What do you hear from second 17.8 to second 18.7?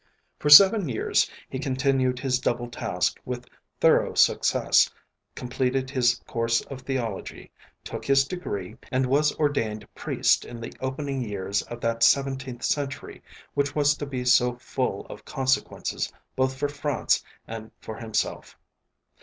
himself.